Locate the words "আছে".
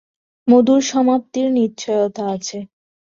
2.35-2.57